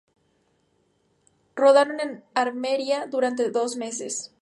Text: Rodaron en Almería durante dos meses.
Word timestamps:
Rodaron 1.55 1.99
en 1.99 2.23
Almería 2.33 3.05
durante 3.05 3.51
dos 3.51 3.75
meses. 3.75 4.33